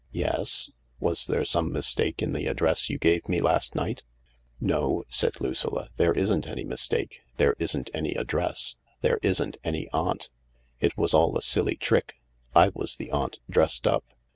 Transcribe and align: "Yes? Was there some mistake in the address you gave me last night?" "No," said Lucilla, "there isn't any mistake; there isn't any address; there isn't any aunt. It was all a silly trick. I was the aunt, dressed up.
"Yes? 0.25 0.71
Was 0.99 1.27
there 1.27 1.45
some 1.45 1.71
mistake 1.71 2.23
in 2.23 2.33
the 2.33 2.47
address 2.47 2.89
you 2.89 2.97
gave 2.97 3.29
me 3.29 3.39
last 3.39 3.75
night?" 3.75 4.01
"No," 4.73 5.03
said 5.09 5.39
Lucilla, 5.39 5.89
"there 5.97 6.11
isn't 6.11 6.47
any 6.47 6.63
mistake; 6.63 7.19
there 7.37 7.55
isn't 7.59 7.91
any 7.93 8.15
address; 8.15 8.77
there 9.01 9.19
isn't 9.21 9.57
any 9.63 9.87
aunt. 9.93 10.31
It 10.79 10.97
was 10.97 11.13
all 11.13 11.37
a 11.37 11.41
silly 11.43 11.75
trick. 11.75 12.15
I 12.55 12.69
was 12.73 12.97
the 12.97 13.11
aunt, 13.11 13.41
dressed 13.47 13.85
up. 13.85 14.03